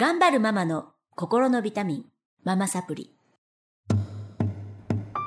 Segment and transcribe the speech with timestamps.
[0.00, 2.04] 頑張るママの心のビタミン、
[2.44, 3.12] ママサプリ。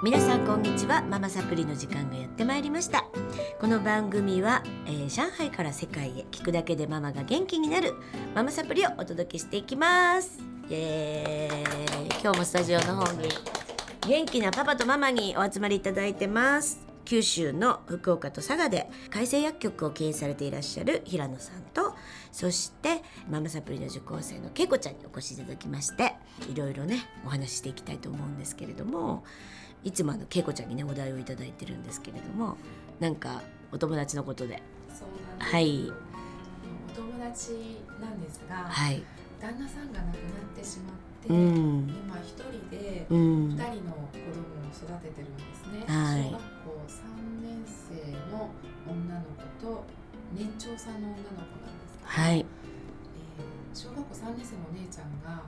[0.01, 1.01] 皆さんこんにちは。
[1.01, 3.03] ママサプリの時間がやってまいりました。
[3.59, 7.95] この番組は、えー上海から世界へ聞くだけでママが元気になる
[8.33, 10.39] ママサプリをお届けしていきます。
[10.69, 12.21] イエーイ。
[12.21, 13.27] 今日もスタジオの方に
[14.07, 16.91] 元気なパパとママにお集まりいただいてます。
[17.03, 21.93] 九州の福岡と佐賀で改正薬局を経営されていらっしゃる平野さんと
[22.31, 26.13] そしてママサプリの受講生のけいこちゃんにお越しいただきまして
[26.51, 29.23] いろいろねお話ししていきたいと思うんですけれども
[29.83, 32.57] いつもあのけいこちゃんにねお題をいただいてるんですけれども
[32.99, 33.41] なんか
[33.71, 34.61] お友達のことで。
[34.89, 35.51] そうなんです。
[35.53, 35.91] はい。
[36.91, 37.51] お友達
[38.01, 39.01] なんですが、はい。
[39.39, 40.19] 旦那さんが亡くな
[40.53, 41.89] ってしまって、うん。
[41.89, 43.49] 今一人でうん。
[43.49, 45.85] 二人の子供を育ててるんですね。
[45.87, 46.23] はい。
[46.25, 46.41] 小学校
[46.87, 48.49] 三年生の
[48.85, 49.21] 女の
[49.59, 49.85] 子と
[50.33, 52.39] 年長さんの女の子なんですけど、はい。
[52.39, 52.45] えー
[53.73, 55.43] 小学校三年生のお姉ちゃんが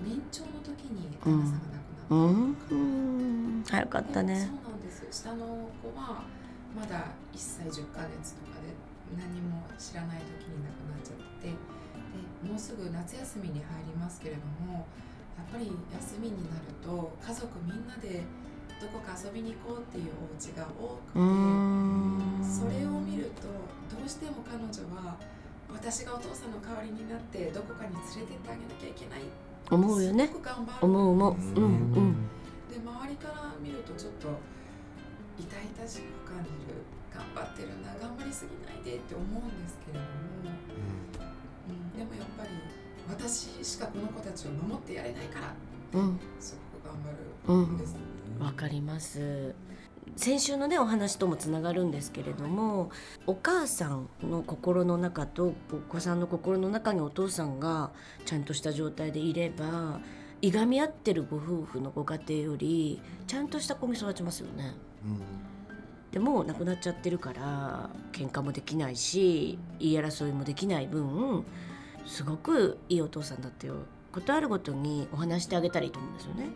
[0.00, 2.14] 年長の時に旦那さんが亡くなった。
[2.14, 2.56] うのん。
[2.70, 2.74] う
[3.60, 4.40] ん早かったね。
[4.40, 6.24] そうなんです下の子は
[6.74, 8.72] まだ1歳10ヶ月とかで
[9.16, 11.52] 何も知らない時に亡くなっちゃって。
[11.52, 14.86] でもうすぐ夏休みに入りますけれども
[15.36, 18.22] やっぱり休みになると家族みんなで
[18.80, 23.46] どこか遊びに行こうっていうお家が多くて、それを見ると
[23.94, 24.66] どうしても彼女
[24.96, 25.16] は
[25.72, 29.20] 私がお父さんの代わりになってどこかに連れてってあげなきゃいけない。
[29.70, 30.26] 思うよね。
[30.26, 30.78] すごく頑張る。
[30.82, 31.34] 思う思う。
[31.34, 31.64] うん。
[31.64, 31.68] う
[32.00, 32.16] ん
[32.72, 34.28] で周りから見るとちょっと
[35.38, 36.80] 痛々しく感じる。
[37.12, 40.08] 頑張ってるな頑張りすぎないでって思うんですけれども、
[41.68, 42.48] うん、でもやっぱり
[43.06, 46.00] 私しかこの子たちを守ってやれないから。
[46.00, 46.18] うん。
[46.40, 47.66] すごく頑張うん。
[47.66, 47.78] るん。
[47.78, 47.96] です、
[48.40, 49.54] わかります
[50.16, 52.90] 先週のねお話ともつながるんですけれども
[53.26, 57.90] お母さんの心の中とお子さんの心の中にお父さんが
[58.24, 60.00] ちゃんとした状態でいれば
[60.42, 64.74] いがみ合ってるご夫婦のご家庭よりちゃんとした子に育ちますよね。
[66.10, 71.44] でも亡くなっちゃってるから喧嘩もできないし言い争いもできない分
[72.04, 73.76] すごくいいお父さんだったよ
[74.12, 76.50] ことあるごとにお話してあげたらいいと思うんですよね。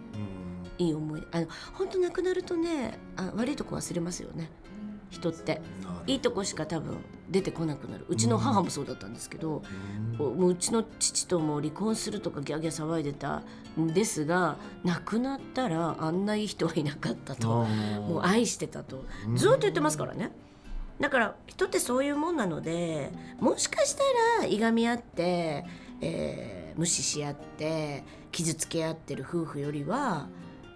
[0.79, 4.51] いい思い出あの本当亡くなるとねあ悪いとこ忘れますよね。
[5.11, 5.63] 人って。
[6.07, 6.99] いいとこしか多分
[7.31, 8.05] 出てこなくなる。
[8.09, 9.63] うちの母もそうだったんですけど、
[10.19, 13.43] おもううちの父とも離婚するとかギャーギャー騒いでた
[13.79, 17.49] んですが亡くなったらあんないい人はいなかったと。
[17.49, 19.05] もう愛してたと。
[19.37, 20.33] ずっと言ってますからね。
[21.01, 24.03] だから人ってそういうもんなのでもしかした
[24.43, 25.65] らいがみ合って、
[26.01, 30.29] えー無視し合って傷つけ合ってる夫婦よりは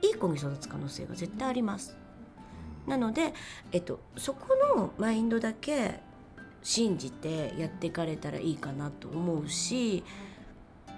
[0.03, 1.97] いい子に育つ可能性が絶対あります。
[2.87, 3.35] なので、
[3.73, 6.01] えっと、そこのマインドだけ
[6.63, 10.03] 信じてやっていかれたらいいかなと思うし、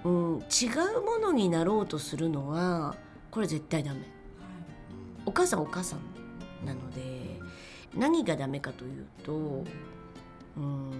[0.03, 2.95] うん、違うものになろうとするのは
[3.31, 4.01] これ絶対ダメ。
[5.25, 7.39] お母さんお母さんなので
[7.95, 9.63] 何がダメかというと
[10.57, 10.91] うん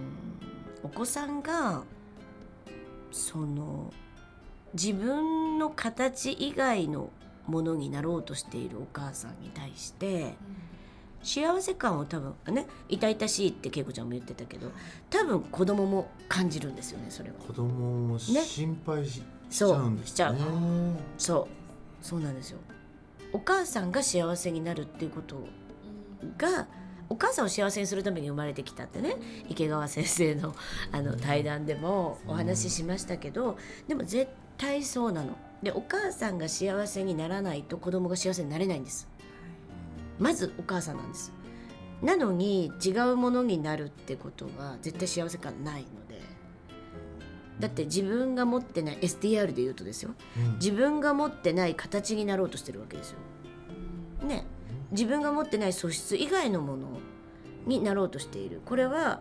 [0.82, 1.82] お子さんが
[3.10, 3.92] その
[4.72, 7.10] 自分の形以外の
[7.46, 10.34] ものになろうとしているお母さんに対して
[11.22, 14.70] 幸せ感を多分ね痛々しいって恵子ちゃんも言ってたけど
[15.10, 17.36] 多分子供も感じるんですよねそれは。
[17.46, 20.06] 子供も心配し,、しちゃうんですね。
[20.08, 20.36] しちゃう
[21.16, 21.48] そ
[22.02, 22.58] うそうなんですよ。
[23.32, 25.36] お母さんが幸せになるっていうこと
[26.38, 26.68] が
[27.08, 29.16] お母さんを幸せにするために生まれてきたってね
[29.48, 30.54] 池川先生の
[30.92, 35.36] あの対談でもお話ししましたけどでも絶対そうなの。
[35.64, 39.08] でお母さんが幸せにならないと子供が幸せになれないんです。
[40.18, 41.32] まずお母さんなんです。
[42.02, 46.20] なのに違うものになるってことは絶対幸せ感ないので
[47.58, 53.18] だって自分が持ってない SDR で言うとですようん自分が持ってない形になろうとしてるわけですよ。
[54.26, 54.44] ね
[54.90, 56.88] 自分が持ってない素質以外のもの
[57.66, 59.20] になろうとしているこれは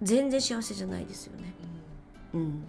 [0.00, 1.52] 全然幸せじゃないですよね。
[2.34, 2.64] うん、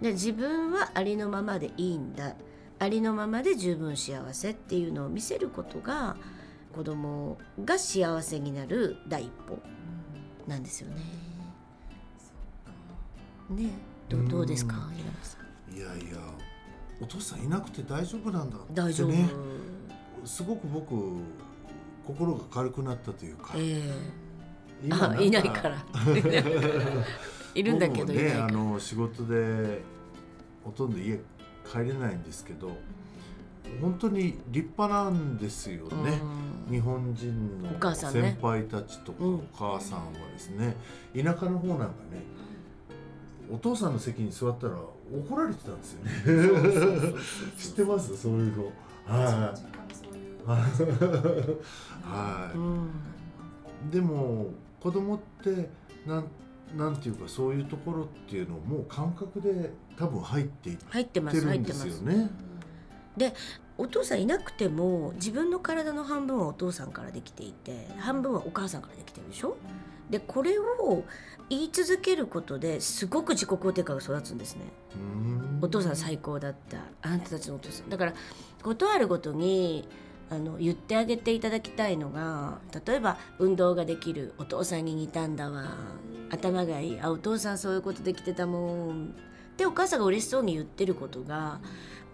[0.00, 2.34] で自分はありのままでいいんだ。
[2.78, 6.16] ありのままで十分幸せっていうのを見せることが
[6.74, 9.58] 子供が幸せになる第一歩
[10.46, 10.96] なんですよね。
[13.50, 13.70] ね。
[14.08, 14.90] どうどうですか。
[15.72, 16.18] いやいや
[17.00, 19.28] お父さんいなくて大丈夫なんだって大丈夫、ね
[20.24, 20.94] すごく僕
[22.06, 24.24] 心が軽くなったというか、ええ。
[24.82, 25.76] 今んあいないから
[27.54, 29.82] いるんだけど僕もねあの仕事で
[30.64, 31.18] ほとんど家
[31.70, 32.70] 帰れないんですけど
[33.80, 36.20] 本当に立派なんですよね、
[36.70, 40.76] 日本人の先輩たちとかうんお母さんはですね、
[41.14, 42.22] 田舎の方なんかね
[43.50, 44.74] お父さんの席に座ったら
[45.12, 46.10] 怒られてたんですよね。
[47.58, 48.16] 知ってます？
[48.16, 48.72] そういうの。
[49.06, 50.82] はい。
[50.82, 50.90] うい
[52.02, 52.60] はうい。
[52.60, 54.46] んでも
[54.80, 55.68] 子供って
[56.06, 56.24] なん
[56.76, 61.26] なんていうかそういうところっていうのもう感覚で多分入っていっ入ってる
[61.58, 62.30] んですよね。
[63.76, 69.56] お父さんいなくても自分の体の半分はお父さんからできていて半分はお母さんからできてるでしょ？
[70.10, 71.04] でこれを
[71.48, 74.62] 言い続けることですごく自己肯定感が育つんですね。
[74.94, 75.58] うん。
[75.62, 76.78] お父さん最高だった。
[77.02, 77.88] あんたたちのお父さん。
[77.88, 78.14] だから
[78.62, 79.88] ことあるごとに
[80.30, 85.76] あの言ってあげていただきたいのが例えば運動ができるお父さんに似たんだわ
[86.30, 89.14] 頭がいいあお父さんそういうことできてたもん
[89.52, 91.60] ってお母さんが嬉しそうに言ってることが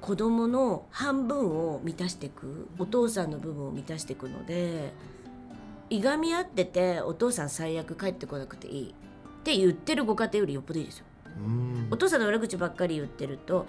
[0.01, 4.93] 子供の半分を満たしていくお父さんの部分を満たしていくので
[5.89, 8.95] いがみ合っててお父さん最悪帰ってこなくていい
[9.41, 11.05] って言ってるご家庭よりよっぽどいいですよ。
[11.39, 13.67] うんお父さんの悪口ばっかり言ってると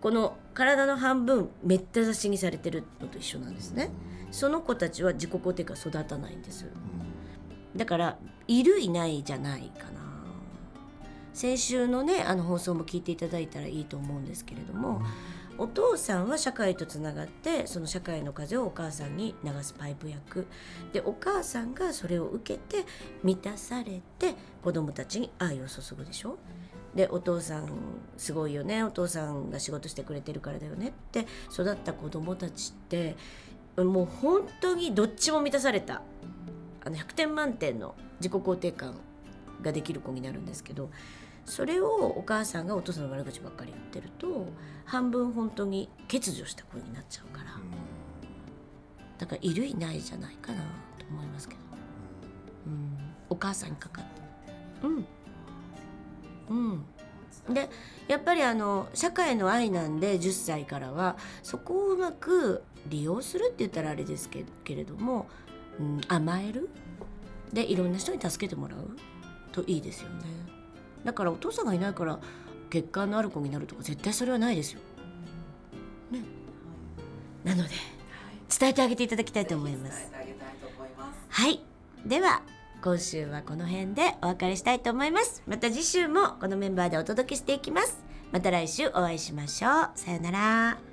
[0.00, 3.90] この体の半分めった刺しにされてるのと一緒なんですね。
[4.30, 6.64] その子たちは自己肯定感育たないんです
[7.74, 8.16] だから
[8.46, 10.00] いるいないじゃないかな。
[11.32, 15.00] 先週のねあの放送も聞いていただいたらいいと思うんですけれども
[15.58, 20.46] お父さんは社会とつながってその社会の風をお母さんに流すパイプ役。
[20.92, 22.84] でお母さんがそれを受けて
[23.22, 26.38] 満たされて子供たちに愛を注ぐでしょ？
[26.94, 27.68] でお父さん
[28.16, 28.82] すごいよね。
[28.82, 31.26] お父さんが仕事してくれてるからだよねって。
[31.52, 33.16] 育った子供たちって
[33.76, 36.02] もう本当にどっちも満たされた。
[36.82, 38.94] あの100点満点の自己肯定感
[39.62, 40.90] ができる子になるんですけど
[41.44, 41.86] それを
[42.16, 44.46] お母さんがお父さんの悪口ばっかり言ってると
[44.86, 47.50] 半分本当に欠如した子になっちゃうから。
[49.18, 50.62] だからいるいないじゃないかな
[50.98, 51.60] と思いますけど、
[52.66, 52.96] うん、
[53.28, 54.22] お母さんにかかって
[54.82, 55.06] うん。
[56.48, 56.84] うん。
[57.54, 57.68] で
[58.06, 65.26] やっぱりあの社会の愛なんで10歳からはそこをうまく利用するって言ったらあれですけけれども、
[65.78, 66.68] うん、甘える？
[67.52, 68.96] でいろんな人に助けてもらう？
[69.52, 70.24] といいですよね。
[71.04, 72.18] だからお父さんがいないから
[72.68, 74.80] 血管のある子になるとか絶対それはないですよ。
[76.10, 76.22] ね、
[77.44, 77.70] なので
[78.58, 79.92] 伝えてあげていただきたいと思います。
[79.92, 81.18] 伝えてあげたいと思います。
[81.28, 81.60] はい。
[82.06, 82.42] では
[82.82, 85.42] 今週はこの辺でお別れしたいと思います。
[85.46, 87.98] また次週もこのメンバーでお届けしていきます。
[88.32, 89.90] また来週お会いしましょう。
[89.94, 90.89] さよなら。